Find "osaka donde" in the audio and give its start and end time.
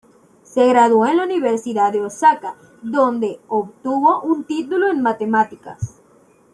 2.01-3.39